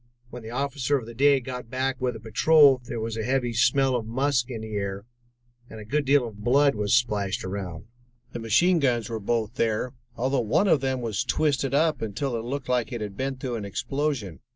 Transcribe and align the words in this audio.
When 0.31 0.41
the 0.41 0.49
officer 0.49 0.97
of 0.97 1.05
the 1.05 1.13
day 1.13 1.39
got 1.39 1.69
back 1.69 2.01
with 2.01 2.15
a 2.15 2.19
patrol, 2.19 2.81
there 2.83 2.99
was 2.99 3.15
a 3.17 3.23
heavy 3.23 3.53
smell 3.53 3.95
of 3.95 4.07
musk 4.07 4.49
in 4.49 4.61
the 4.61 4.73
air, 4.73 5.05
and 5.69 5.79
a 5.79 5.85
good 5.85 6.05
deal 6.05 6.27
of 6.27 6.43
blood 6.43 6.73
was 6.73 6.95
splashed 6.95 7.43
around. 7.45 7.85
The 8.31 8.39
machine 8.39 8.79
guns 8.79 9.09
were 9.11 9.19
both 9.19 9.57
there, 9.57 9.93
although 10.15 10.41
one 10.41 10.67
of 10.67 10.81
them 10.81 11.01
was 11.01 11.23
twisted 11.23 11.75
up 11.75 12.01
until 12.01 12.35
it 12.35 12.43
looked 12.43 12.67
like 12.67 12.91
it 12.91 13.01
had 13.01 13.15
been 13.15 13.35
through 13.35 13.57
an 13.57 13.65
explosion. 13.65 14.39